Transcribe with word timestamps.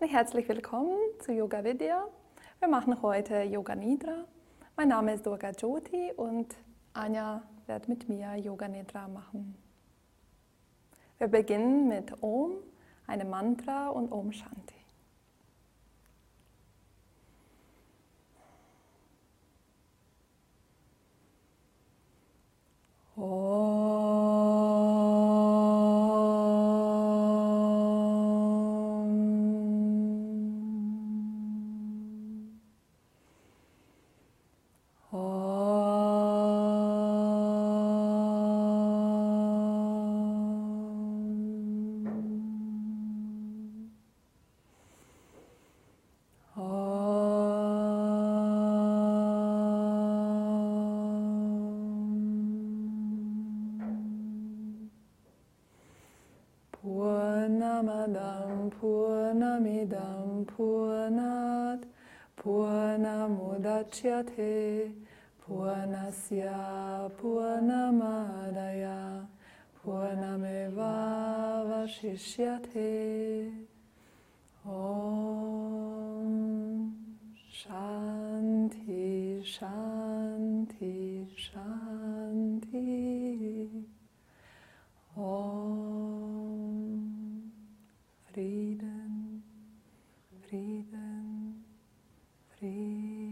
Herzlich 0.00 0.48
willkommen 0.48 0.96
zu 1.20 1.32
Yoga 1.32 1.64
Vidya. 1.64 2.04
Wir 2.58 2.68
machen 2.68 3.00
heute 3.00 3.42
Yoga 3.42 3.74
Nidra. 3.74 4.24
Mein 4.76 4.88
Name 4.88 5.14
ist 5.14 5.24
Durga 5.24 5.50
Jyoti 5.50 6.12
und 6.16 6.54
Anja 6.92 7.42
wird 7.66 7.88
mit 7.88 8.06
mir 8.08 8.36
Yoga 8.36 8.68
Nidra 8.68 9.08
machen. 9.08 9.56
Wir 11.18 11.28
beginnen 11.28 11.88
mit 11.88 12.22
Om, 12.22 12.56
einem 13.06 13.30
Mantra 13.30 13.88
und 13.88 14.10
Om 14.12 14.32
Shanti. 14.32 14.74
Purnamadaṁ 23.16 25.03
Purnamudachyate 63.34 64.92
Purnasya 65.42 67.10
Purnamadaya 67.20 68.98
Purnameva 69.84 70.92
Vashishyate 71.68 73.52
Om 74.66 76.30
Shanti 77.52 79.42
Shanti 79.44 80.96
Shanti 81.36 82.88
Om 85.16 85.74
Frieden, 88.32 89.14
Frieden. 92.58 93.24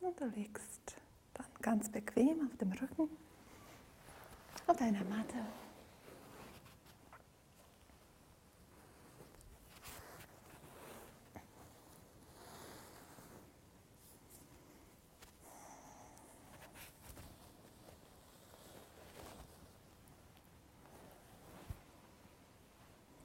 Und 0.00 0.20
du 0.20 0.26
liegst 0.26 0.96
dann 1.34 1.46
ganz 1.68 1.90
bequem 1.90 2.46
auf 2.46 2.56
dem 2.56 2.72
Rücken 2.72 3.10
auf 4.66 4.76
deiner 4.78 5.04
Matte. 5.04 5.36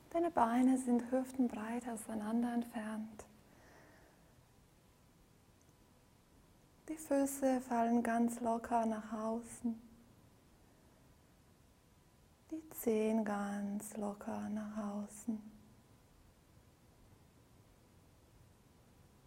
Deine 0.09 0.31
Beine 0.31 0.77
sind 0.77 1.09
hüftenbreit 1.11 1.87
auseinander 1.87 2.53
entfernt. 2.55 3.25
Die 6.93 6.99
Füße 6.99 7.59
fallen 7.61 8.03
ganz 8.03 8.39
locker 8.39 8.85
nach 8.85 9.11
außen. 9.13 9.81
Die 12.51 12.69
Zehen 12.69 13.25
ganz 13.25 13.97
locker 13.97 14.47
nach 14.49 14.77
außen. 14.77 15.41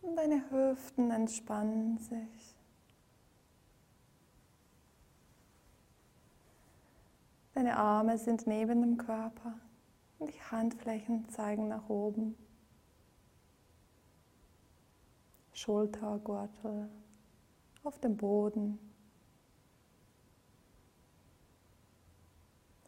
Und 0.03 0.15
deine 0.15 0.49
Hüften 0.49 1.11
entspannen 1.11 1.99
sich. 1.99 2.55
Deine 7.55 7.77
Arme 7.77 8.17
sind 8.17 8.47
neben 8.47 8.81
dem 8.81 8.97
Körper. 8.97 9.55
Und 10.21 10.33
die 10.33 10.43
Handflächen 10.53 11.29
zeigen 11.31 11.67
nach 11.67 11.89
oben. 11.89 12.37
Schultergürtel 15.53 16.89
auf 17.87 17.99
dem 17.99 18.17
Boden. 18.17 18.79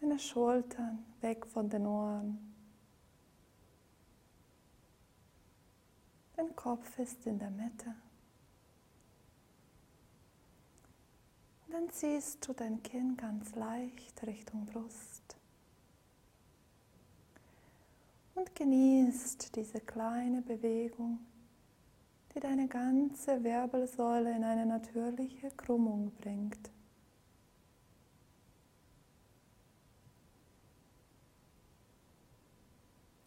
Deine 0.00 0.18
Schultern 0.18 1.04
weg 1.20 1.46
von 1.46 1.68
den 1.68 1.86
Ohren. 1.86 2.54
Dein 6.36 6.54
Kopf 6.54 6.98
ist 6.98 7.26
in 7.26 7.38
der 7.38 7.50
Mitte. 7.50 7.94
Dann 11.70 11.90
ziehst 11.90 12.46
du 12.46 12.52
dein 12.52 12.82
Kinn 12.82 13.16
ganz 13.16 13.54
leicht 13.54 14.26
Richtung 14.26 14.66
Brust. 14.66 15.38
und 18.38 18.54
genießt 18.54 19.56
diese 19.56 19.80
kleine 19.80 20.42
Bewegung, 20.42 21.18
die 22.38 22.42
deine 22.42 22.68
ganze 22.68 23.42
Wirbelsäule 23.42 24.30
in 24.30 24.44
eine 24.44 24.64
natürliche 24.64 25.50
Krümmung 25.56 26.12
bringt. 26.20 26.70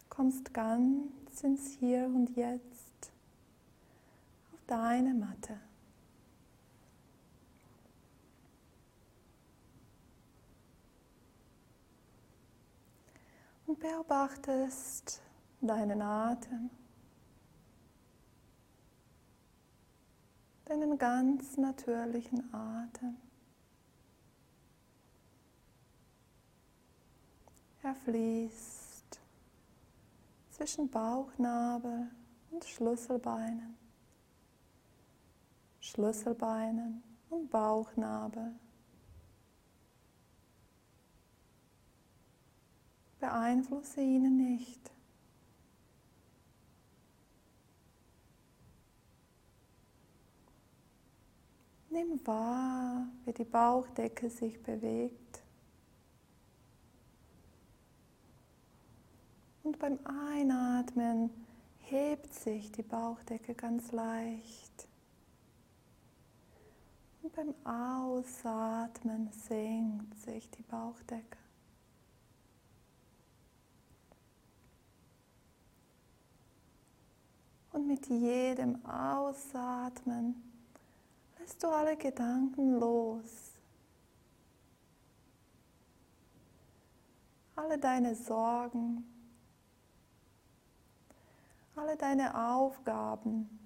Kommst 0.07 0.53
ganz 0.53 1.43
ins 1.43 1.71
Hier 1.71 2.05
und 2.05 2.37
Jetzt 2.37 3.11
auf 4.53 4.59
deine 4.67 5.13
Matte. 5.13 5.59
und 13.67 13.79
beobachtest 13.79 15.21
deinen 15.61 16.01
Atem, 16.01 16.69
deinen 20.71 20.97
ganz 20.97 21.57
natürlichen 21.57 22.53
Atem. 22.53 23.17
Er 27.83 27.93
fließt 27.93 29.19
zwischen 30.51 30.89
Bauchnabel 30.89 32.09
und 32.51 32.63
Schlüsselbeinen, 32.63 33.75
Schlüsselbeinen 35.81 37.03
und 37.29 37.49
Bauchnabel. 37.49 38.53
Beeinflusse 43.19 44.01
ihn 44.01 44.37
nicht. 44.37 44.90
Nimm 51.91 52.25
wahr, 52.25 53.05
wie 53.25 53.33
die 53.33 53.43
Bauchdecke 53.43 54.29
sich 54.29 54.63
bewegt. 54.63 55.43
Und 59.61 59.77
beim 59.77 59.99
Einatmen 60.05 61.29
hebt 61.79 62.33
sich 62.33 62.71
die 62.71 62.81
Bauchdecke 62.81 63.53
ganz 63.55 63.91
leicht. 63.91 64.87
Und 67.21 67.33
beim 67.33 67.53
Ausatmen 67.65 69.29
senkt 69.33 70.17
sich 70.17 70.49
die 70.49 70.63
Bauchdecke. 70.63 71.37
Und 77.73 77.85
mit 77.85 78.07
jedem 78.07 78.83
Ausatmen 78.85 80.50
lässt 81.41 81.63
du 81.63 81.67
alle 81.67 81.97
Gedanken 81.97 82.79
los. 82.79 83.51
Alle 87.55 87.77
deine 87.77 88.15
Sorgen, 88.15 89.03
alle 91.75 91.95
deine 91.95 92.33
Aufgaben. 92.35 93.59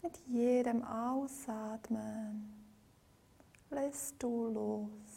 Mit 0.00 0.16
jedem 0.26 0.84
Ausatmen 0.84 2.52
lässt 3.70 4.20
du 4.22 4.46
los. 4.48 5.11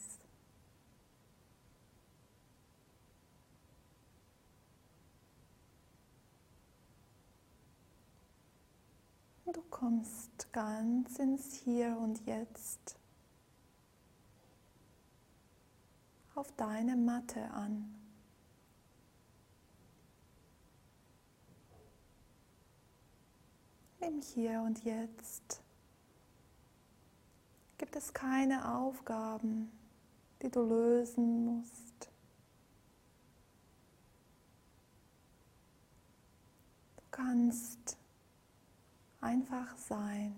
Du 9.54 9.62
kommst 9.70 10.52
ganz 10.52 11.20
ins 11.20 11.54
Hier 11.54 11.96
und 11.98 12.26
Jetzt 12.26 12.98
auf 16.34 16.52
deine 16.54 16.96
Matte 16.96 17.42
an. 17.52 17.94
Im 24.00 24.20
Hier 24.20 24.62
und 24.62 24.84
Jetzt 24.84 25.62
gibt 27.78 27.96
es 27.96 28.14
keine 28.14 28.76
Aufgaben, 28.76 29.72
die 30.42 30.50
du 30.50 30.62
lösen 30.62 31.46
musst. 31.46 32.10
Du 36.98 37.04
kannst 37.12 37.95
einfach 39.25 39.75
sein. 39.77 40.36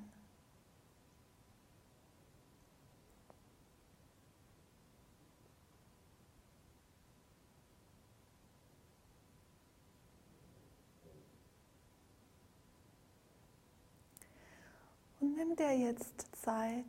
Und 15.19 15.35
nimm 15.35 15.55
dir 15.57 15.77
jetzt 15.77 16.33
Zeit, 16.41 16.85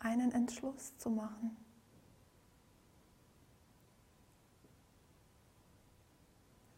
einen 0.00 0.32
Entschluss 0.32 0.96
zu 0.98 1.10
machen. 1.10 1.56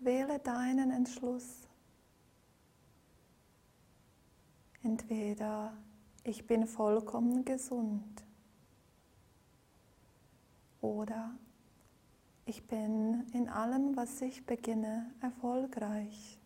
Wähle 0.00 0.38
deinen 0.38 0.90
Entschluss. 0.90 1.69
Entweder 4.82 5.72
ich 6.24 6.46
bin 6.46 6.66
vollkommen 6.66 7.44
gesund 7.44 8.24
oder 10.80 11.34
ich 12.46 12.66
bin 12.66 13.26
in 13.32 13.48
allem, 13.48 13.96
was 13.96 14.20
ich 14.22 14.44
beginne, 14.44 15.12
erfolgreich. 15.20 16.38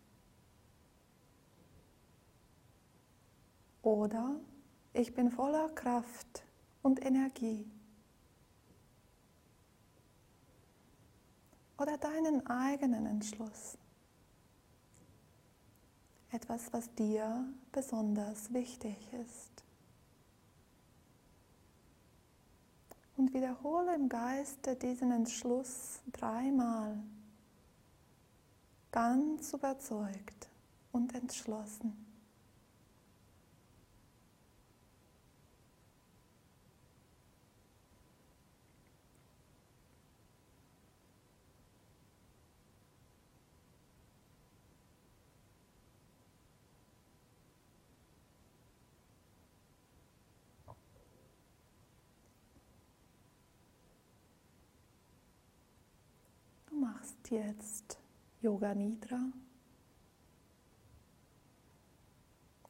Oder 3.83 4.41
ich 4.93 5.15
bin 5.15 5.31
voller 5.31 5.69
Kraft 5.71 6.43
und 6.83 7.05
Energie. 7.05 7.71
Oder 11.79 11.97
deinen 11.99 12.47
eigenen 12.47 13.07
Entschluss. 13.07 13.79
Etwas, 16.35 16.73
was 16.73 16.93
dir 16.97 17.47
besonders 17.71 18.53
wichtig 18.53 18.97
ist. 19.13 19.63
Und 23.17 23.33
wiederhole 23.33 23.95
im 23.95 24.09
Geiste 24.09 24.75
diesen 24.75 25.13
Entschluss 25.13 26.01
dreimal. 26.13 26.99
Ganz 28.91 29.53
überzeugt 29.53 30.49
und 30.91 31.15
entschlossen. 31.15 32.05
machst 57.05 57.24
jetzt 57.35 57.99
Yoga 58.41 58.75
Nidra. 58.75 59.21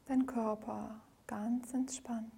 Dein 0.05 0.25
Körper 0.25 1.01
ganz 1.27 1.73
entspannt. 1.73 2.31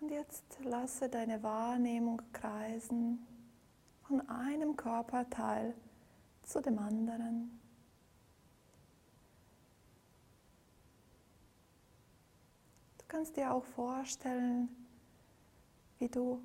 Und 0.00 0.10
jetzt 0.10 0.58
lasse 0.62 1.08
deine 1.08 1.42
Wahrnehmung 1.42 2.20
kreisen 2.32 3.26
von 4.02 4.20
einem 4.28 4.76
Körperteil 4.76 5.74
zu 6.42 6.60
dem 6.60 6.78
anderen. 6.78 7.58
Du 12.98 13.04
kannst 13.08 13.36
dir 13.36 13.52
auch 13.52 13.64
vorstellen, 13.64 14.83
wie 16.04 16.08
du 16.10 16.38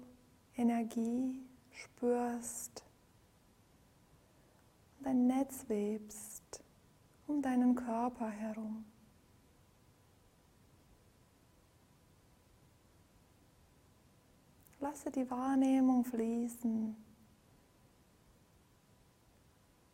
Energie 0.56 1.38
spürst 1.70 2.82
und 4.98 5.08
ein 5.08 5.28
Netz 5.28 5.68
webst 5.68 6.64
um 7.28 7.42
deinen 7.42 7.76
Körper 7.76 8.30
herum. 8.30 8.86
Lasse 14.80 15.12
die 15.12 15.30
Wahrnehmung 15.30 16.06
fließen. 16.06 16.96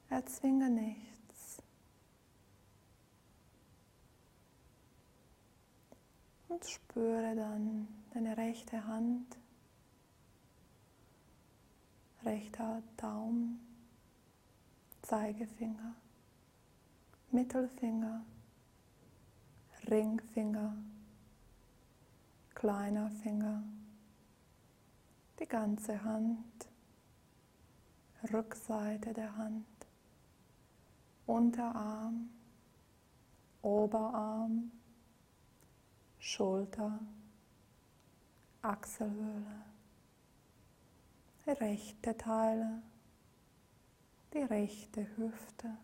Erzwinge 0.10 0.70
nichts. 0.70 1.64
Und 6.50 6.64
spüre 6.64 7.36
dann 7.36 7.88
deine 8.14 8.38
rechte 8.38 8.86
Hand 8.86 9.40
rechter 12.26 12.82
Daumen, 12.98 13.60
Zeigefinger, 15.04 15.96
Mittelfinger, 17.32 18.26
Ringfinger, 19.90 20.76
kleiner 22.56 23.12
Finger, 23.12 23.64
die 25.40 25.46
ganze 25.46 26.04
Hand, 26.04 26.68
Rückseite 28.34 29.14
der 29.14 29.38
Hand, 29.38 29.66
Unterarm, 31.28 32.30
Oberarm, 33.62 34.72
Schulter, 36.18 37.00
Achselhöhle 38.64 39.75
rechte 41.54 42.18
Teile, 42.18 42.82
die 44.34 44.40
rechte 44.40 45.08
Hüfte, 45.18 45.78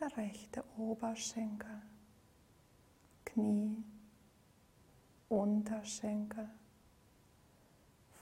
der 0.00 0.16
rechte 0.16 0.64
Oberschenkel, 0.76 1.82
Knie, 3.24 3.82
Unterschenkel, 5.28 6.48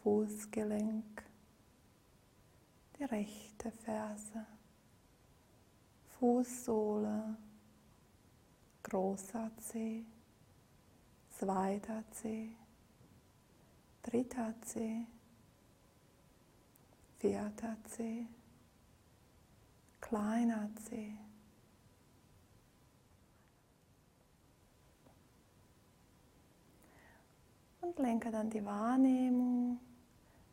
Fußgelenk, 0.02 1.22
die 2.98 3.04
rechte 3.04 3.70
Ferse, 3.70 4.46
Fußsohle, 6.18 7.36
großer 8.82 9.50
Zeh, 9.58 10.04
zweiter 11.30 12.04
Zeh, 12.10 12.56
dritter 14.02 14.54
Zeh, 14.62 15.06
vierter 17.20 17.76
Zeh, 17.84 18.26
kleiner 20.00 20.70
Zeh. 20.86 21.12
Und 27.82 27.98
lenke 27.98 28.30
dann 28.30 28.48
die 28.48 28.64
Wahrnehmung 28.64 29.80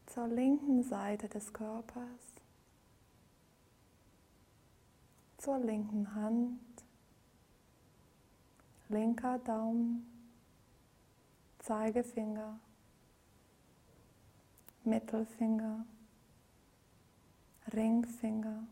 zur 0.08 0.28
linken 0.28 0.84
Seite 0.84 1.30
des 1.30 1.54
Körpers, 1.54 2.34
zur 5.38 5.60
linken 5.60 6.14
Hand, 6.16 6.60
linker 8.90 9.40
Daumen, 9.40 10.06
Zeigefinger, 11.60 12.60
Mittelfinger, 14.84 15.86
Ringfinger, 17.74 18.66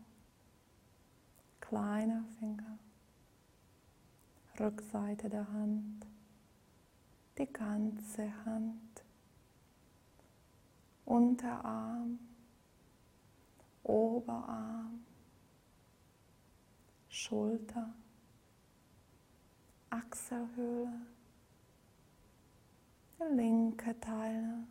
kleiner 1.60 2.24
Finger, 2.38 2.78
Rückseite 4.58 5.28
der 5.28 5.46
Hand, 5.52 6.06
die 7.36 7.46
ganze 7.52 8.32
Hand, 8.46 9.04
Unterarm, 11.04 12.18
Oberarm, 13.82 15.04
Schulter, 17.08 17.92
Achselhöhle, 19.90 21.00
der 23.18 23.30
linke 23.30 24.00
Teil, 24.00 24.66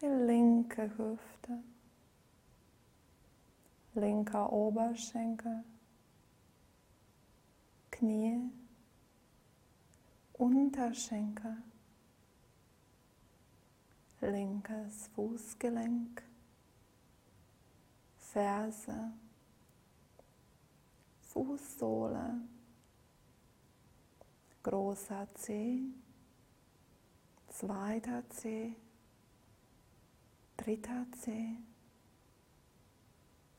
die 0.00 0.06
linke 0.06 0.90
Hüfte, 0.96 1.62
linker 3.94 4.52
Oberschenkel, 4.52 5.64
Knie, 7.90 8.50
Unterschenkel, 10.34 11.58
linkes 14.20 15.08
Fußgelenk, 15.14 16.22
Ferse, 18.18 19.12
Fußsohle, 21.20 22.40
großer 24.62 25.26
Zeh, 25.34 25.82
zweiter 27.48 28.22
Zeh, 28.30 28.74
dritter 30.56 31.06
Zeh, 31.20 31.56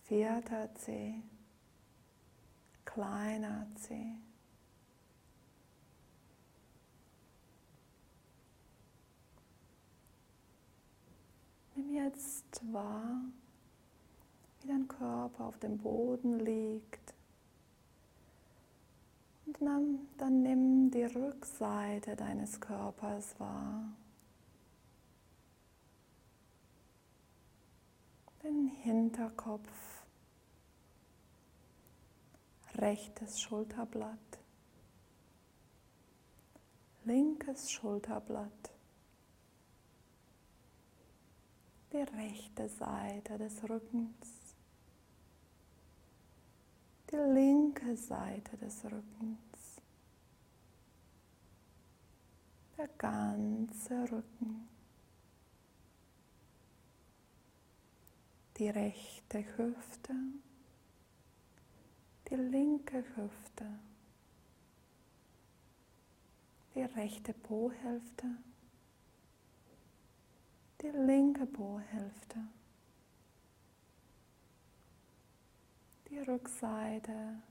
vierter 0.07 0.73
Zeh, 0.75 1.15
kleiner 2.85 3.67
Zeh. 3.75 4.15
Nimm 11.75 11.91
jetzt 11.91 12.61
wahr, 12.71 13.21
wie 14.61 14.67
dein 14.67 14.87
Körper 14.87 15.45
auf 15.45 15.57
dem 15.57 15.77
Boden 15.77 16.39
liegt. 16.39 17.13
Und 19.45 19.61
dann, 19.61 19.99
dann 20.17 20.43
nimm 20.43 20.91
die 20.91 21.03
Rückseite 21.03 22.15
deines 22.15 22.59
Körpers 22.61 23.39
wahr. 23.39 23.89
Den 28.43 28.67
Hinterkopf, 28.67 29.92
rechtes 32.77 33.39
Schulterblatt, 33.41 34.39
linkes 37.05 37.71
Schulterblatt, 37.71 38.71
die 41.91 42.01
rechte 42.01 42.67
Seite 42.69 43.37
des 43.37 43.63
Rückens. 43.69 44.43
Die 47.11 47.15
linke 47.15 47.95
Seite 47.95 48.57
des 48.57 48.83
Rückens, 48.85 49.81
der 52.75 52.87
ganze 52.97 54.11
Rücken, 54.11 54.67
die 58.57 58.67
rechte 58.67 59.45
Hüfte, 59.57 60.15
die 62.33 62.37
linke 62.37 63.03
Hüfte, 63.15 63.65
die 66.73 66.81
rechte 66.81 67.31
Po-Hälfte, 67.31 68.25
die 70.81 70.89
linke 70.89 71.45
Po-Hälfte. 71.45 72.39
die 76.13 76.19
Rückseite 76.19 77.41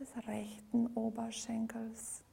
des 0.00 0.08
rechten 0.26 0.88
Oberschenkels, 0.96 2.24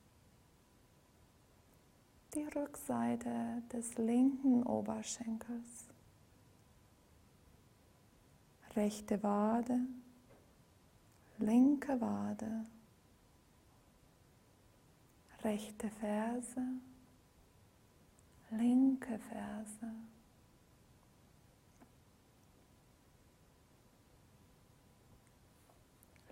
die 2.33 2.45
Rückseite 2.45 3.61
des 3.71 3.95
linken 3.99 4.63
Oberschenkels, 4.63 5.85
rechte 8.75 9.21
Wade, 9.21 9.81
linke 11.41 11.99
Wade, 11.99 12.65
rechte 15.43 15.89
Ferse, 15.89 16.61
linke 18.51 19.17
Ferse. 19.19 19.91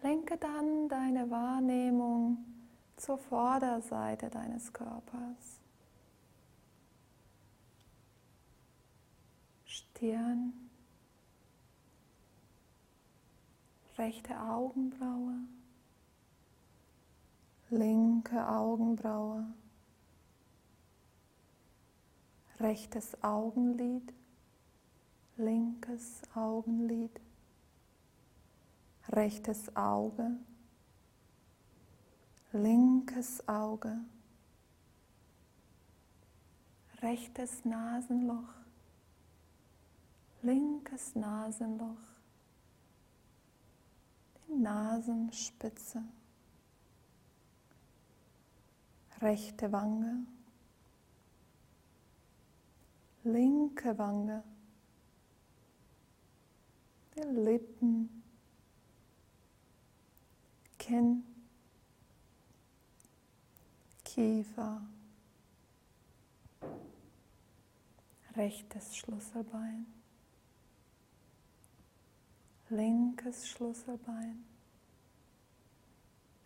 Lenke 0.01 0.37
dann 0.37 0.87
deine 0.87 1.29
Wahrnehmung 1.29 2.37
zur 2.95 3.17
Vorderseite 3.17 4.29
deines 4.29 4.71
Körpers. 4.71 5.59
Stirn, 9.65 10.68
rechte 13.99 14.39
Augenbraue, 14.39 15.35
linke 17.69 18.47
Augenbraue, 18.47 19.45
rechtes 22.59 23.15
Augenlid, 23.21 24.13
linkes 25.37 26.23
Augenlid 26.33 27.11
rechtes 29.11 29.75
Auge, 29.75 30.37
linkes 32.51 33.47
Auge, 33.47 33.97
rechtes 37.01 37.65
Nasenloch, 37.65 38.53
linkes 40.43 41.15
Nasenloch, 41.15 42.08
Nasenspitze, 44.49 46.03
rechte 49.21 49.71
Wange, 49.71 50.25
linke 53.23 53.97
Wange, 53.97 54.43
die 57.15 57.21
Lippen, 57.21 58.23
Kinn, 60.77 61.23
Kiefer, 64.03 64.81
rechtes 68.35 68.95
Schlüsselbein, 68.95 69.85
linkes 72.69 73.47
Schlüsselbein, 73.49 74.43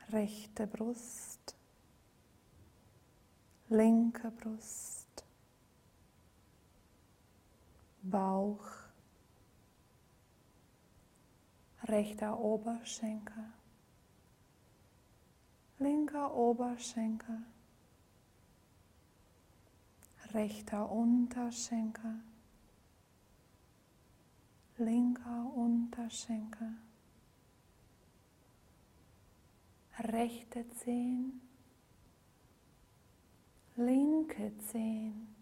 rechte 0.10 0.68
Brust, 0.68 1.56
linke 3.70 4.32
Brust, 4.32 5.26
Bauch, 8.04 8.66
rechter 11.84 12.38
Oberschenkel. 12.40 13.46
Linker 15.80 16.34
Oberschenkel, 16.34 17.44
rechter 20.34 20.90
Unterschenkel, 20.90 22.22
linker 24.78 25.52
Unterschenkel, 25.56 26.76
rechte 30.00 30.68
Zehen, 30.72 31.42
linke 33.76 34.52
Zehen. 34.60 35.33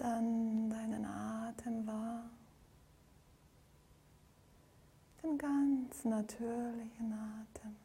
Dann 0.00 0.70
deinen 0.70 1.04
Atem 1.04 1.86
wahr. 1.86 2.30
Den 5.22 5.36
ganz 5.36 6.04
natürlichen 6.04 7.12
Atem. 7.12 7.76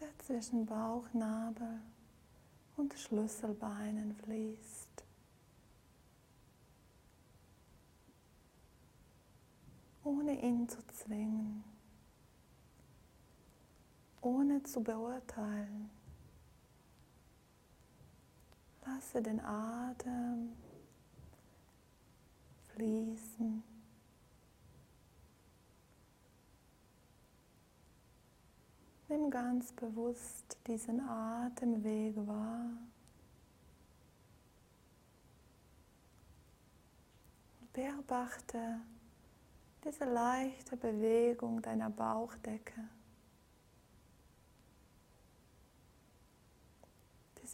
Der 0.00 0.18
zwischen 0.18 0.64
Bauchnabel 0.64 1.80
und 2.76 2.94
Schlüsselbeinen 2.94 4.14
fließt. 4.16 5.04
Ohne 10.04 10.40
ihn 10.40 10.68
zu 10.68 10.78
zwingen, 10.86 11.64
ohne 14.22 14.62
zu 14.62 14.82
beurteilen. 14.82 15.95
Lasse 18.86 19.20
den 19.20 19.40
Atem 19.40 20.52
fließen. 22.74 23.62
Nimm 29.08 29.30
ganz 29.30 29.72
bewusst 29.72 30.56
diesen 30.66 31.00
Atemweg 31.00 32.16
wahr. 32.26 32.70
Beobachte 37.72 38.80
diese 39.84 40.04
leichte 40.04 40.76
Bewegung 40.76 41.60
deiner 41.60 41.90
Bauchdecke. 41.90 42.88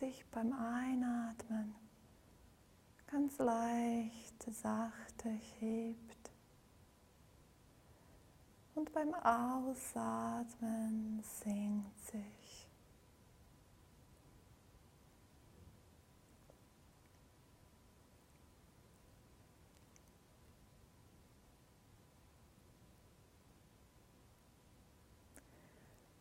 Sich 0.03 0.27
beim 0.33 0.53
Einatmen 0.53 1.77
ganz 3.07 3.39
leicht, 3.39 4.43
sachte 4.51 5.29
hebt 5.61 6.33
und 8.75 8.93
beim 8.93 9.15
Ausatmen 9.15 10.43
sinkt 11.23 12.01
sich. 12.01 12.69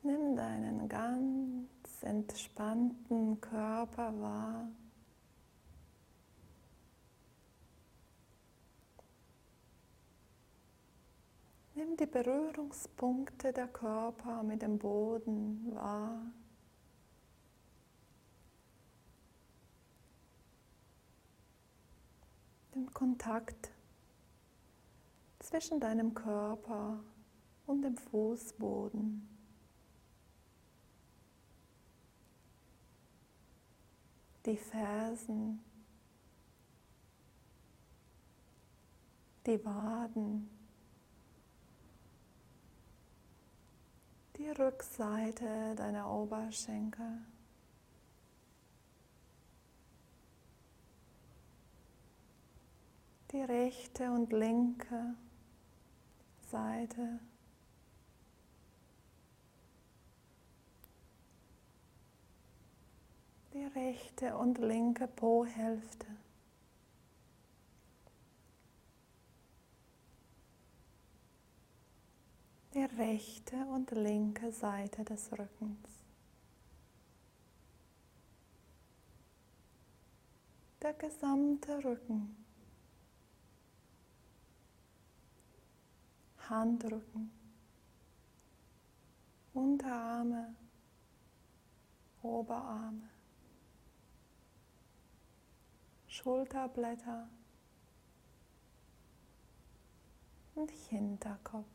Nimm 0.03 0.35
deinen 0.35 0.87
ganz 0.87 1.80
entspannten 2.03 3.39
Körper 3.41 4.13
wahr. 4.21 4.67
Nimm 11.73 11.97
die 11.97 12.05
Berührungspunkte 12.05 13.53
der 13.53 13.67
Körper 13.67 14.43
mit 14.43 14.61
dem 14.61 14.77
Boden 14.77 15.73
wahr. 15.73 16.21
Den 22.75 22.93
Kontakt 22.93 23.71
zwischen 25.39 25.79
deinem 25.79 26.13
Körper 26.13 27.03
und 27.65 27.81
dem 27.81 27.97
Fußboden. 27.97 29.30
Die 34.51 34.57
Fersen, 34.57 35.63
die 39.45 39.63
Waden, 39.63 40.49
die 44.35 44.49
Rückseite 44.49 45.73
deiner 45.75 46.11
Oberschenkel. 46.11 47.21
Die 53.31 53.41
rechte 53.41 54.11
und 54.11 54.33
linke 54.33 55.15
Seite 56.49 57.21
die 63.61 63.79
rechte 63.79 64.35
und 64.37 64.57
linke 64.57 65.07
Po-Hälfte. 65.07 66.07
Die 72.73 72.83
rechte 72.83 73.57
und 73.65 73.91
linke 73.91 74.51
Seite 74.51 75.03
des 75.03 75.31
Rückens. 75.33 75.89
Der 80.81 80.93
gesamte 80.93 81.83
Rücken. 81.83 82.35
Handrücken. 86.49 87.31
Unterarme. 89.53 90.55
Oberarme. 92.23 93.10
Schulterblätter 96.21 97.27
und 100.53 100.69
Hinterkopf. 100.89 101.65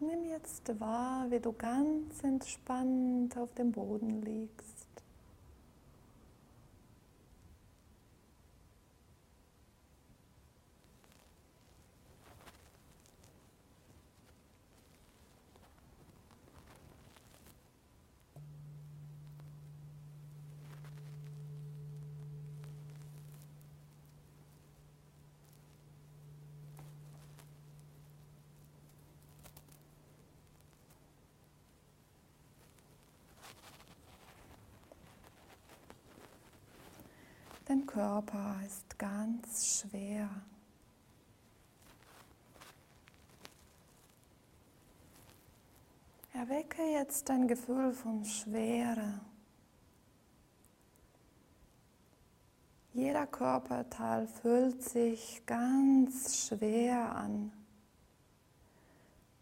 Nimm 0.00 0.24
jetzt 0.24 0.80
wahr, 0.80 1.30
wie 1.30 1.40
du 1.40 1.52
ganz 1.52 2.22
entspannt 2.22 3.36
auf 3.36 3.52
dem 3.54 3.70
Boden 3.72 4.22
liegst. 4.22 4.78
Dein 37.68 37.84
Körper 37.98 38.54
ist 38.64 38.96
ganz 38.96 39.80
schwer. 39.80 40.30
Erwecke 46.32 46.80
jetzt 46.92 47.28
ein 47.28 47.48
Gefühl 47.48 47.92
von 47.92 48.24
Schwere. 48.24 49.20
Jeder 52.92 53.26
Körperteil 53.26 54.28
fühlt 54.28 54.80
sich 54.80 55.42
ganz 55.44 56.46
schwer 56.46 57.16
an. 57.16 57.50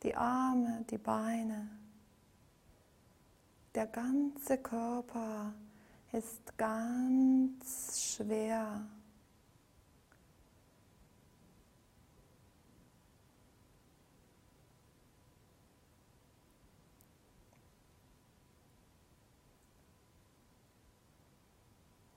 Die 0.02 0.16
Arme, 0.16 0.82
die 0.88 0.96
Beine, 0.96 1.68
der 3.74 3.86
ganze 3.86 4.56
Körper 4.56 5.52
ist 6.12 6.56
ganz 6.56 8.00
schwer. 8.00 8.86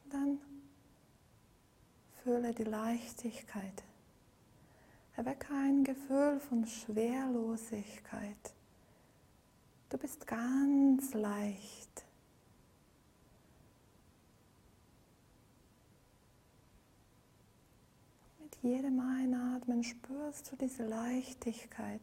Dann 0.10 0.40
fühle 2.24 2.54
die 2.54 2.64
Leichtigkeit. 2.64 3.84
Erwecke 5.16 5.54
ein 5.54 5.84
Gefühl 5.84 6.40
von 6.40 6.66
Schwerlosigkeit. 6.66 8.54
Du 9.90 9.98
bist 9.98 10.26
ganz 10.26 11.14
leicht. 11.14 12.06
jedem 18.62 19.00
Einatmen 19.00 19.84
spürst 19.84 20.52
du 20.52 20.56
diese 20.56 20.86
Leichtigkeit. 20.86 22.02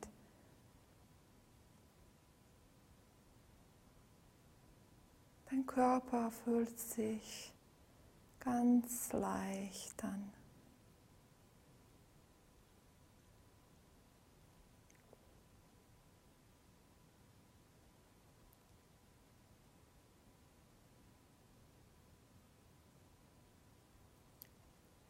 Dein 5.51 5.65
Körper 5.67 6.31
fühlt 6.31 6.79
sich 6.79 7.53
ganz 8.41 9.13
leicht 9.13 10.03
an. 10.03 10.33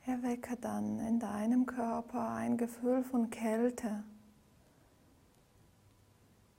Erwecke 0.07 0.57
dann 0.57 1.01
in 1.01 1.19
deinem 1.19 1.66
Körper 1.66 2.29
ein 2.29 2.57
Gefühl 2.57 3.03
von 3.03 3.29
Kälte. 3.29 4.05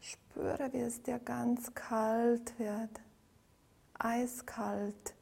Spüre, 0.01 0.71
wie 0.73 0.79
es 0.79 1.01
dir 1.01 1.17
ganz 1.19 1.73
kalt 1.73 2.59
wird, 2.59 2.99
eiskalt. 3.97 5.15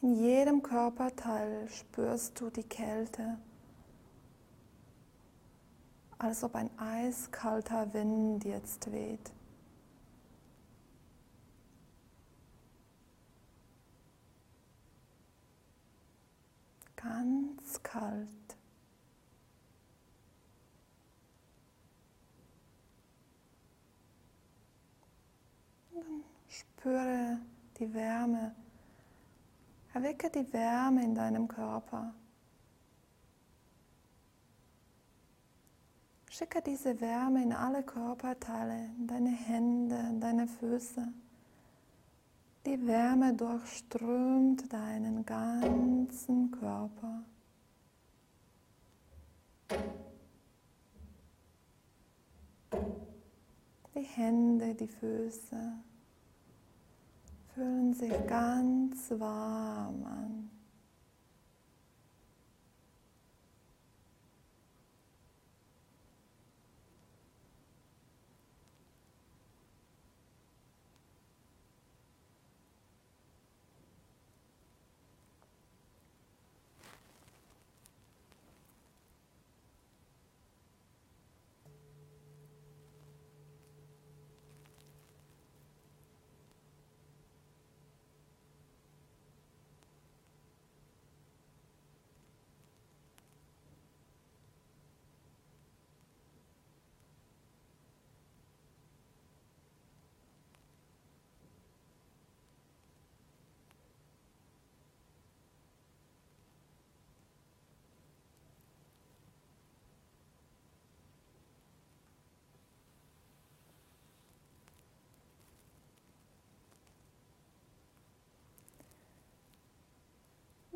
In 0.00 0.14
jedem 0.14 0.62
Körperteil 0.62 1.68
spürst 1.68 2.40
du 2.40 2.48
die 2.48 2.62
Kälte, 2.62 3.36
als 6.18 6.42
ob 6.42 6.54
ein 6.54 6.70
eiskalter 6.78 7.92
Wind 7.92 8.44
jetzt 8.44 8.90
weht. 8.90 9.32
Ganz 17.02 17.82
kalt. 17.82 18.28
Und 25.90 26.04
dann 26.04 26.24
spüre 26.48 27.38
die 27.78 27.92
Wärme. 27.92 28.54
Erwecke 29.92 30.30
die 30.30 30.52
Wärme 30.52 31.04
in 31.04 31.14
deinem 31.14 31.48
Körper. 31.48 32.14
Schicke 36.30 36.62
diese 36.62 37.00
Wärme 37.00 37.42
in 37.42 37.52
alle 37.52 37.82
Körperteile, 37.82 38.86
in 38.98 39.06
deine 39.06 39.30
Hände, 39.30 39.96
in 39.96 40.20
deine 40.20 40.46
Füße. 40.46 41.12
Die 42.70 42.86
Wärme 42.86 43.34
durchströmt 43.34 44.72
deinen 44.72 45.26
ganzen 45.26 46.52
Körper. 46.52 47.24
Die 53.92 54.02
Hände, 54.02 54.72
die 54.76 54.86
Füße 54.86 55.72
fühlen 57.52 57.92
sich 57.92 58.12
ganz 58.28 59.10
warm 59.18 60.04
an. 60.04 60.50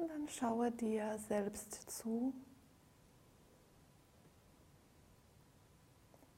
Und 0.05 0.11
dann 0.11 0.29
schaue 0.29 0.71
dir 0.71 1.17
selbst 1.17 1.91
zu, 1.91 2.35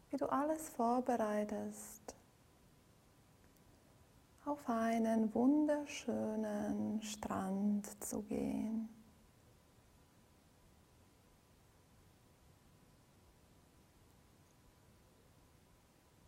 wie 0.08 0.16
du 0.16 0.30
alles 0.30 0.68
vorbereitest 0.68 2.14
auf 4.44 4.68
einen 4.68 5.34
wunderschönen 5.34 7.02
Strand 7.02 7.88
zu 8.04 8.22
gehen. 8.22 8.88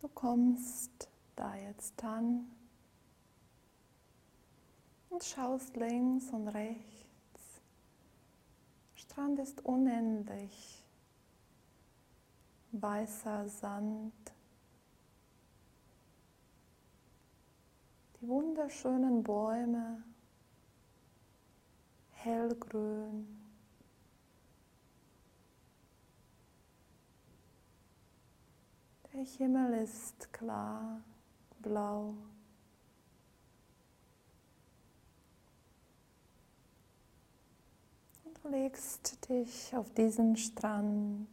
Du 0.01 0.09
kommst 0.09 1.07
da 1.37 1.55
jetzt 1.55 2.03
an 2.03 2.49
und 5.09 5.23
schaust 5.23 5.77
links 5.77 6.31
und 6.31 6.49
rechts. 6.49 7.08
Strand 9.19 9.39
ist 9.39 9.65
unendlich. 9.65 10.81
Weißer 12.71 13.49
Sand. 13.49 14.13
Die 18.15 18.27
wunderschönen 18.29 19.21
Bäume, 19.21 20.01
hellgrün. 22.11 23.27
Der 29.11 29.25
Himmel 29.25 29.83
ist 29.83 30.31
klar, 30.31 31.01
blau. 31.61 32.13
Legst 38.43 39.29
dich 39.29 39.75
auf 39.75 39.93
diesen 39.93 40.35
Strand. 40.37 41.27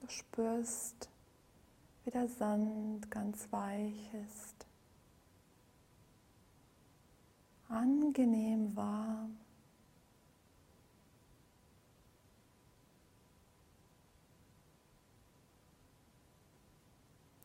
Du 0.00 0.08
spürst, 0.08 1.08
wie 2.04 2.10
der 2.10 2.28
Sand 2.28 3.10
ganz 3.10 3.50
weich 3.50 4.10
ist. 4.26 4.66
Angenehm 7.68 8.74
warm. 8.74 9.36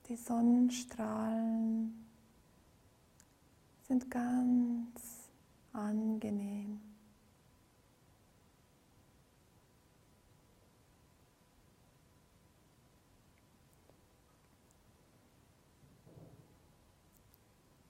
Die 0.08 0.16
Sonnenstrahlen 0.16 2.03
sind 3.88 4.10
ganz 4.10 5.30
angenehm. 5.74 6.80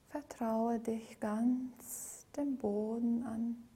Vertraue 0.10 0.80
dich 0.80 1.20
ganz 1.20 2.28
dem 2.36 2.58
Boden 2.58 3.24
an. 3.26 3.68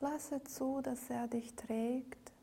Lasse 0.00 0.42
zu, 0.44 0.80
dass 0.82 1.08
er 1.08 1.28
dich 1.28 1.54
trägt. 1.54 2.33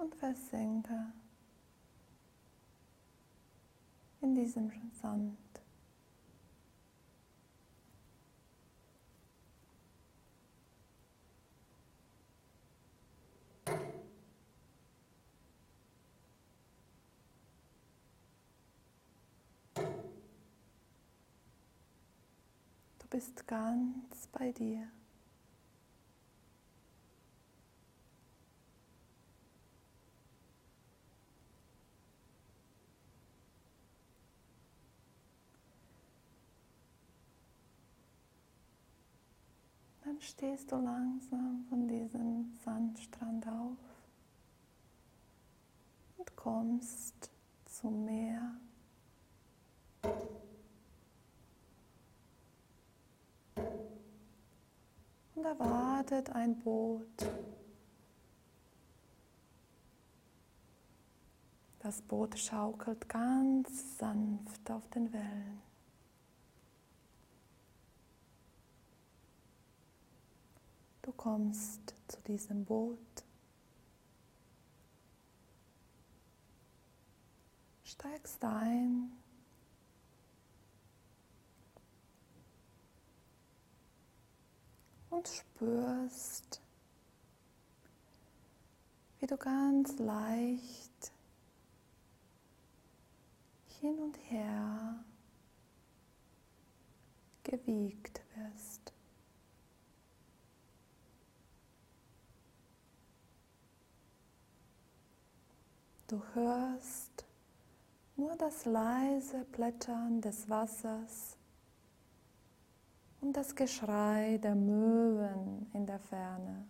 Und 0.00 0.14
versinke 0.14 1.12
in 4.22 4.34
diesem 4.34 4.70
Sand. 5.00 5.36
bist 23.10 23.44
ganz 23.48 24.28
bei 24.28 24.52
dir. 24.52 24.88
Stehst 40.20 40.70
du 40.70 40.76
langsam 40.76 41.64
von 41.68 41.88
diesem 41.88 42.52
Sandstrand 42.64 43.46
auf 43.46 43.78
und 46.16 46.36
kommst 46.36 47.30
zum 47.64 48.04
Meer. 48.04 48.54
Und 55.34 55.42
da 55.42 55.58
wartet 55.58 56.30
ein 56.30 56.58
Boot. 56.58 57.26
Das 61.78 62.02
Boot 62.02 62.38
schaukelt 62.38 63.08
ganz 63.08 63.96
sanft 63.96 64.70
auf 64.70 64.86
den 64.90 65.10
Wellen. 65.14 65.69
Du 71.02 71.12
kommst 71.12 71.94
zu 72.08 72.20
diesem 72.26 72.64
Boot. 72.64 72.98
Steigst 77.84 78.44
ein. 78.44 79.12
Und 85.08 85.26
spürst, 85.26 86.62
wie 89.18 89.26
du 89.26 89.36
ganz 89.36 89.98
leicht 89.98 91.12
hin 93.80 93.98
und 93.98 94.16
her 94.30 95.04
gewiegt 97.42 98.22
wirst. 98.36 98.89
Du 106.10 106.20
hörst 106.34 107.24
nur 108.16 108.34
das 108.34 108.64
leise 108.64 109.44
Plätschern 109.52 110.20
des 110.20 110.48
Wassers 110.48 111.36
und 113.20 113.32
das 113.32 113.54
Geschrei 113.54 114.36
der 114.42 114.56
Möwen 114.56 115.70
in 115.72 115.86
der 115.86 116.00
Ferne. 116.00 116.66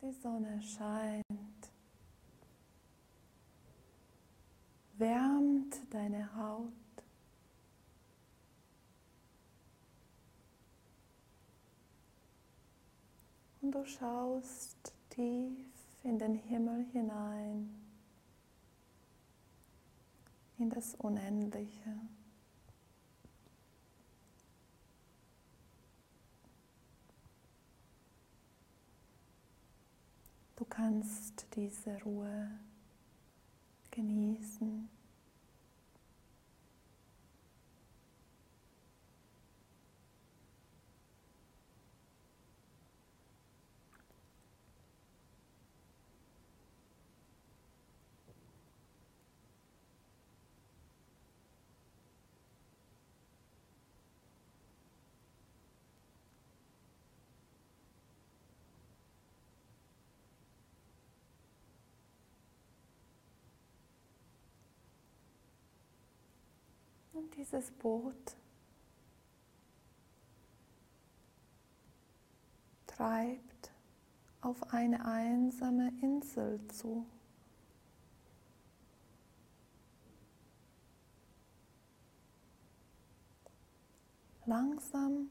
Die 0.00 0.12
Sonne 0.12 0.62
scheint, 0.62 1.24
wärmt 4.96 5.92
deine 5.92 6.36
Haut. 6.36 6.83
Und 13.64 13.72
du 13.72 13.86
schaust 13.86 14.92
tief 15.08 15.56
in 16.02 16.18
den 16.18 16.34
Himmel 16.34 16.84
hinein, 16.92 17.74
in 20.58 20.68
das 20.68 20.94
Unendliche. 20.96 21.98
Du 30.56 30.66
kannst 30.66 31.46
diese 31.56 31.98
Ruhe 32.02 32.50
genießen. 33.92 34.93
Und 67.14 67.34
dieses 67.36 67.70
Boot 67.70 68.36
treibt 72.86 73.72
auf 74.40 74.72
eine 74.72 75.04
einsame 75.04 75.92
Insel 76.02 76.60
zu. 76.68 77.06
Langsam 84.46 85.30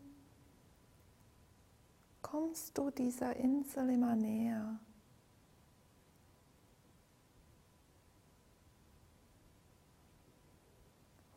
kommst 2.22 2.78
du 2.78 2.89
dieser 2.89 3.36
Insel 3.36 3.89
immer 3.91 4.15
näher. 4.15 4.80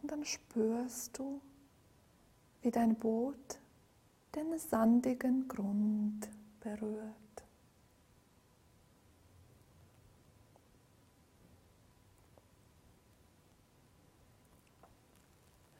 Und 0.07 0.13
dann 0.13 0.25
spürst 0.25 1.19
du, 1.19 1.41
wie 2.63 2.71
dein 2.71 2.95
Boot 2.95 3.59
den 4.37 4.57
sandigen 4.57 5.49
Grund 5.49 6.29
berührt. 6.61 7.13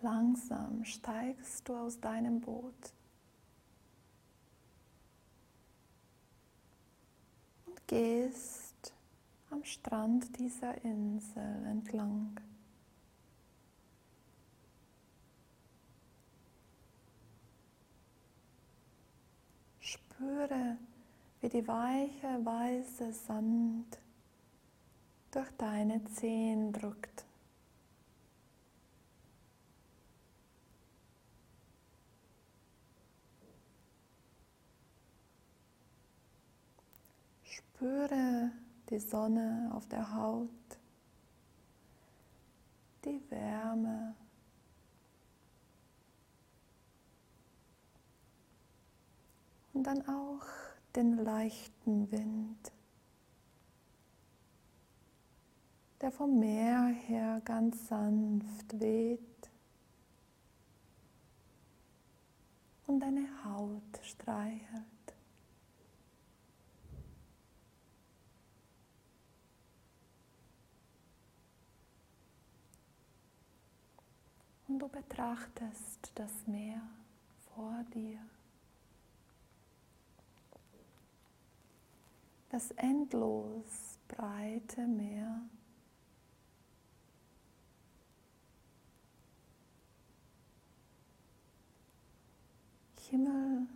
Langsam 0.01 0.85
steigst 0.85 1.69
du 1.69 1.77
aus 1.77 2.01
deinem 2.01 2.41
Boot 2.41 2.93
und 7.67 7.87
gehst 7.87 8.93
am 9.51 9.63
Strand 9.63 10.37
dieser 10.37 10.83
Insel 10.83 11.65
entlang. 11.67 12.41
Spüre, 20.17 20.79
wie 21.43 21.49
die 21.51 21.69
weiche, 21.69 22.43
weiße 22.43 23.13
Sand 23.13 23.99
durch 25.31 25.51
deine 25.59 26.03
Zehen 26.05 26.73
drückt. 26.73 27.27
Spüre 37.45 38.53
die 38.89 38.99
Sonne 38.99 39.71
auf 39.75 39.87
der 39.89 40.15
Haut, 40.15 40.49
die 43.05 43.21
Wärme 43.29 44.15
Und 49.77 49.83
dann 49.83 50.09
auch 50.09 50.43
den 50.95 51.23
leichten 51.23 52.11
Wind, 52.11 52.73
der 56.01 56.11
vom 56.11 56.39
Meer 56.39 56.87
her 56.87 57.43
ganz 57.45 57.87
sanft 57.87 58.81
weht 58.81 59.21
und 62.87 63.01
deine 63.01 63.29
Haut 63.45 64.01
streichelt. 64.01 64.65
Und 74.69 74.79
du 74.79 74.89
betrachtest 74.89 76.13
das 76.15 76.47
Meer 76.47 76.81
vor 77.53 77.85
dir. 77.93 78.36
das 82.57 82.71
endlos 82.71 83.99
breite 84.09 84.87
Meer. 84.87 85.43
Himmel 93.11 93.67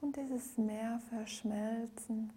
und 0.00 0.16
dieses 0.16 0.58
Meer 0.58 1.00
verschmelzen. 1.08 2.32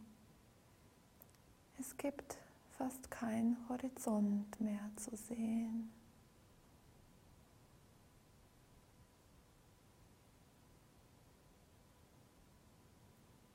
Es 1.79 1.97
gibt 1.97 2.37
fast 2.77 3.09
keinen 3.09 3.57
Horizont 3.67 4.61
mehr 4.61 4.91
zu 4.95 5.15
sehen. 5.15 5.91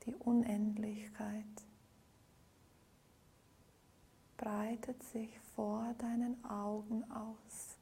Die 0.06 0.14
Unendlichkeit 0.16 1.44
breitet 4.36 5.00
sich 5.04 5.38
vor 5.54 5.94
deinen 5.98 6.44
Augen 6.44 7.04
aus. 7.10 7.76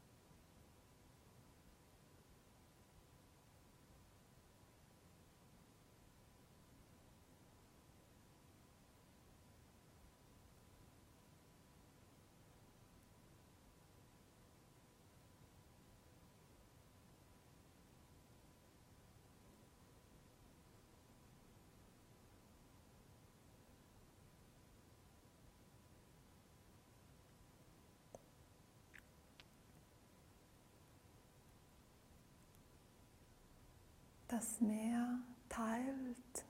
Das 34.40 34.59
Meer 34.62 35.18
teilt 35.50 36.46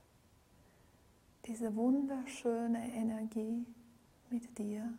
diese 1.44 1.74
wunderschöne 1.74 2.88
Energie 2.94 3.66
mit 4.28 4.56
dir. 4.56 4.94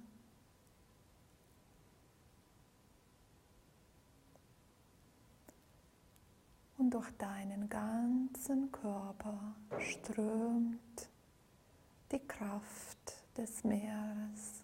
Und 6.77 6.93
durch 6.93 7.09
deinen 7.11 7.69
ganzen 7.69 8.69
Körper 8.73 9.55
strömt 9.79 11.09
die 12.11 12.19
Kraft 12.19 13.15
des 13.37 13.63
Meeres. 13.63 14.60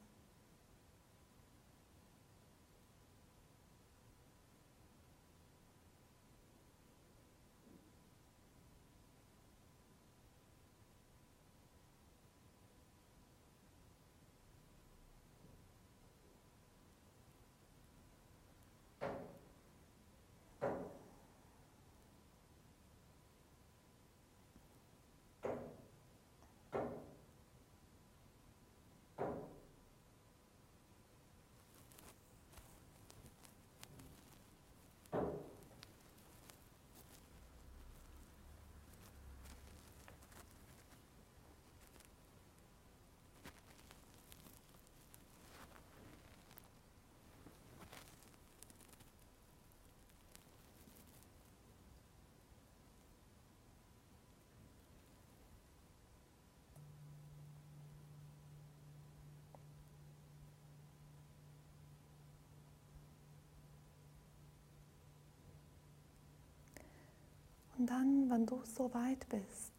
Und 67.77 67.85
dann, 67.87 68.29
wenn 68.29 68.45
du 68.45 68.59
so 68.65 68.91
weit 68.93 69.27
bist, 69.29 69.71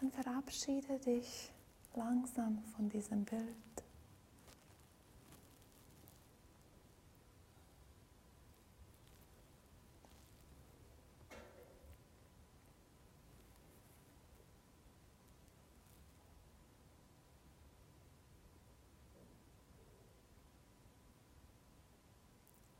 dann 0.00 0.10
verabschiede 0.10 0.98
dich 0.98 1.50
langsam 1.94 2.62
von 2.76 2.90
diesem 2.90 3.24
Bild. 3.24 3.46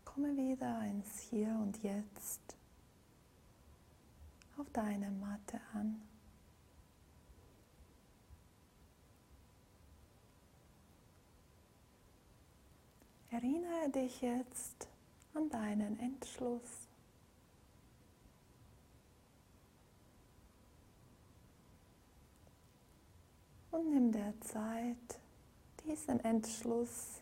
Komme 0.04 0.36
wieder 0.36 0.84
ins 0.84 1.20
Hier 1.20 1.48
und 1.48 1.82
Jetzt 1.82 2.61
auf 4.62 4.70
deine 4.72 5.10
Matte 5.10 5.60
an. 5.74 6.00
Erinnere 13.30 13.90
dich 13.90 14.20
jetzt 14.20 14.86
an 15.34 15.50
deinen 15.50 15.98
Entschluss. 15.98 16.86
Und 23.72 23.90
nimm 23.90 24.12
der 24.12 24.38
Zeit, 24.42 25.18
diesen 25.84 26.20
Entschluss 26.20 27.20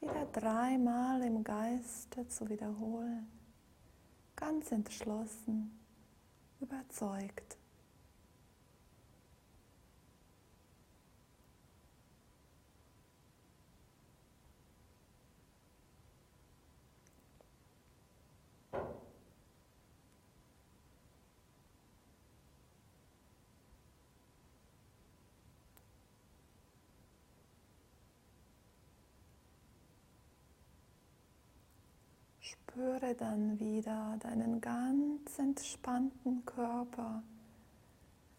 wieder 0.00 0.26
dreimal 0.32 1.20
im 1.22 1.44
Geiste 1.44 2.26
zu 2.28 2.48
wiederholen, 2.48 3.26
ganz 4.36 4.72
entschlossen 4.72 5.81
überzeugt. 6.62 7.56
Spüre 32.72 33.14
dann 33.14 33.60
wieder 33.60 34.16
deinen 34.20 34.58
ganz 34.62 35.38
entspannten 35.38 36.42
Körper, 36.46 37.22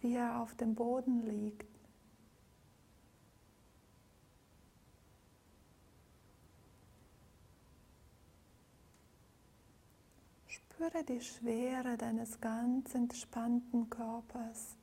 wie 0.01 0.15
er 0.15 0.39
auf 0.39 0.55
dem 0.55 0.73
Boden 0.73 1.21
liegt. 1.21 1.67
Spüre 10.47 11.03
die 11.03 11.21
Schwere 11.21 11.95
deines 11.95 12.41
ganz 12.41 12.95
entspannten 12.95 13.87
Körpers. 13.91 14.75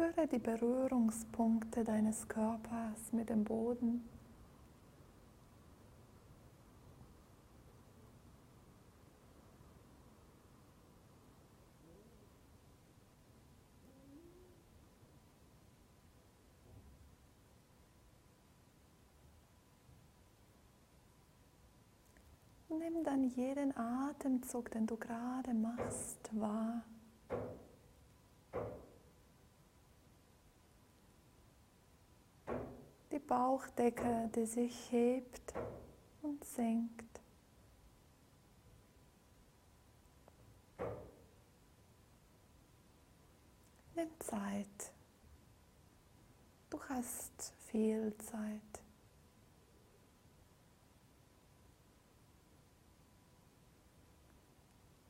Spüre 0.00 0.26
die 0.26 0.38
Berührungspunkte 0.38 1.84
deines 1.84 2.26
Körpers 2.26 3.12
mit 3.12 3.28
dem 3.28 3.44
Boden. 3.44 4.02
Nimm 22.70 23.04
dann 23.04 23.24
jeden 23.24 23.76
Atemzug, 23.76 24.70
den 24.70 24.86
du 24.86 24.96
gerade 24.96 25.52
machst, 25.52 26.30
wahr. 26.32 26.84
Bauchdecke, 33.30 34.28
die 34.34 34.44
sich 34.44 34.90
hebt 34.90 35.54
und 36.20 36.42
senkt. 36.42 37.20
Nimm 43.94 44.08
Zeit. 44.18 44.92
Du 46.70 46.80
hast 46.88 47.52
viel 47.68 48.12
Zeit. 48.18 48.82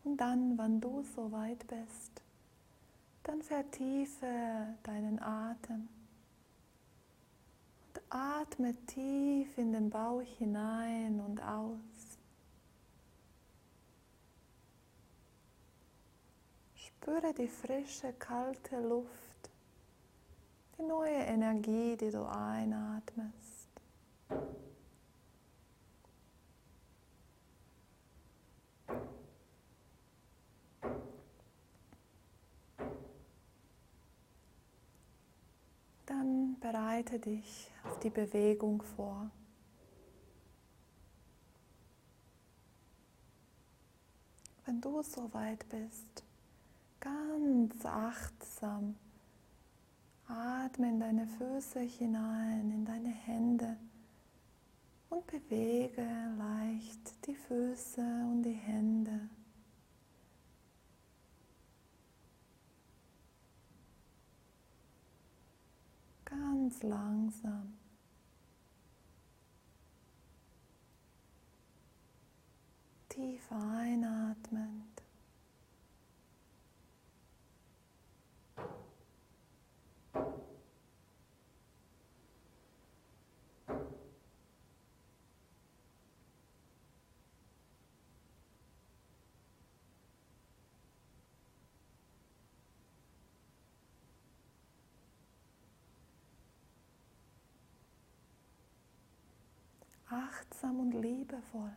Und 0.05 0.19
dann, 0.19 0.59
wenn 0.59 0.79
du 0.79 1.03
so 1.17 1.33
weit 1.33 1.67
bist, 1.67 2.21
dann 3.23 3.41
vertiefe 3.41 4.77
deinen 4.83 5.19
Atem 5.23 5.89
atme 8.11 8.75
tief 8.87 9.57
in 9.57 9.73
den 9.73 9.89
Bauch 9.89 10.23
hinein 10.39 11.21
und 11.21 11.41
aus. 11.43 12.19
Spüre 16.75 17.33
die 17.33 17.49
frische, 17.49 18.13
kalte 18.19 18.81
Luft, 18.81 19.51
die 20.77 20.83
neue 20.83 21.11
Energie, 21.11 21.97
die 21.97 22.11
du 22.11 22.29
einatmest. 22.29 23.71
Dann 36.07 36.50
bereite 36.61 37.19
dich 37.19 37.71
auf 37.85 37.99
die 38.01 38.11
Bewegung 38.11 38.83
vor. 38.83 39.31
Wenn 44.67 44.81
du 44.81 45.03
so 45.03 45.33
weit 45.33 45.67
bist, 45.69 46.23
ganz 47.01 47.85
achtsam. 47.85 48.97
Atme 50.29 50.91
in 50.91 51.01
deine 51.01 51.27
Füße 51.27 51.81
hinein, 51.81 52.71
in 52.71 52.85
deine 52.85 53.09
Hände 53.09 53.77
und 55.09 55.27
bewege 55.27 56.07
leicht 56.39 57.27
die 57.27 57.35
Füße 57.35 58.01
und 58.01 58.45
die 58.45 58.53
Hände. 58.53 59.29
Ganz 66.31 66.83
langsam. 66.85 67.77
Tief 73.09 73.51
einatmend. 73.51 74.90
Achtsam 100.11 100.81
und 100.81 100.93
liebevoll. 100.93 101.73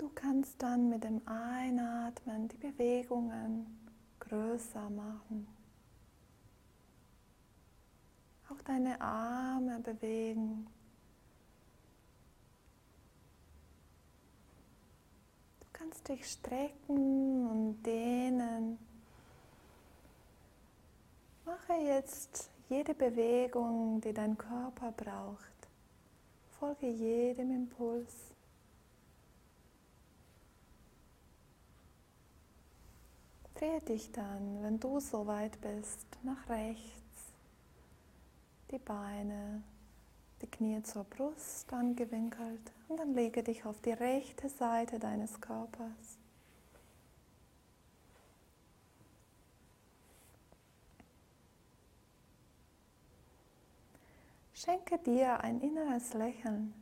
Du 0.00 0.08
kannst 0.14 0.62
dann 0.62 0.88
mit 0.88 1.04
dem 1.04 1.20
Einatmen 1.28 2.48
die 2.48 2.56
Bewegungen 2.56 3.66
größer 4.18 4.88
machen. 4.88 5.46
Auch 8.48 8.62
deine 8.62 8.98
Arme 8.98 9.78
bewegen. 9.80 10.66
Du 15.60 15.66
kannst 15.74 16.08
dich 16.08 16.26
strecken 16.26 17.50
und 17.50 17.82
dehnen. 17.82 18.78
Mache 21.44 21.74
jetzt 21.74 22.48
jede 22.70 22.94
Bewegung, 22.94 24.00
die 24.00 24.14
dein 24.14 24.38
Körper 24.38 24.92
braucht. 24.92 25.68
Folge 26.58 26.88
jedem 26.88 27.50
Impuls. 27.50 28.30
Drehe 33.60 33.80
dich 33.82 34.10
dann, 34.12 34.62
wenn 34.62 34.80
du 34.80 35.00
so 35.00 35.26
weit 35.26 35.60
bist, 35.60 36.06
nach 36.22 36.48
rechts. 36.48 36.80
Die 38.70 38.78
Beine, 38.78 39.62
die 40.40 40.46
Knie 40.46 40.82
zur 40.82 41.04
Brust 41.04 41.70
angewinkelt 41.70 42.72
und 42.88 42.96
dann 42.96 43.12
lege 43.12 43.42
dich 43.42 43.66
auf 43.66 43.78
die 43.82 43.92
rechte 43.92 44.48
Seite 44.48 44.98
deines 44.98 45.42
Körpers. 45.42 45.90
Schenke 54.54 54.96
dir 55.00 55.40
ein 55.40 55.60
inneres 55.60 56.14
Lächeln. 56.14 56.79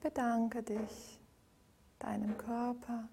Bedanke 0.00 0.62
dich 0.62 1.20
deinem 1.98 2.38
Körper 2.38 3.08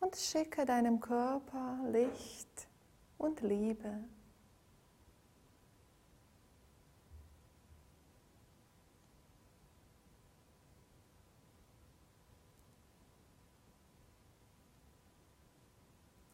und 0.00 0.16
schicke 0.16 0.64
deinem 0.64 1.00
Körper 1.00 1.78
Licht 1.90 2.68
und 3.18 3.42
Liebe. 3.42 4.04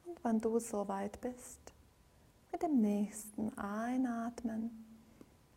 Und 0.05 0.23
wenn 0.23 0.41
du 0.41 0.59
so 0.61 0.87
weit 0.87 1.21
bist, 1.21 1.61
mit 2.53 2.63
dem 2.63 2.81
nächsten 2.81 3.57
Einatmen, 3.59 4.85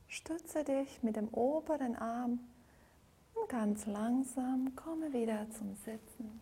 stütze 0.07 0.63
dich 0.63 1.03
mit 1.03 1.17
dem 1.17 1.27
oberen 1.27 1.95
Arm 1.95 2.39
ganz 3.47 3.85
langsam 3.85 4.75
komme 4.75 5.11
wieder 5.13 5.49
zum 5.51 5.75
Sitzen. 5.75 6.41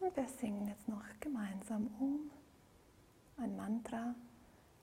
Und 0.00 0.16
wir 0.16 0.28
singen 0.28 0.68
jetzt 0.68 0.88
noch 0.88 1.02
gemeinsam 1.20 1.88
um 1.98 2.30
ein 3.36 3.56
Mantra 3.56 4.14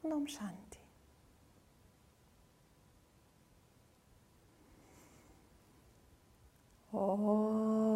und 0.01 0.11
um 0.11 0.27
Shanti. 0.27 0.79
Oh. 6.91 7.92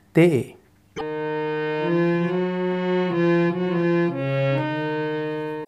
で 0.13 0.57